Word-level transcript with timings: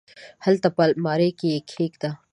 هلته 0.45 0.67
په 0.75 0.81
المارۍ 0.89 1.29
کي 1.39 1.47
یې 1.53 1.59
کښېږده! 1.67 2.09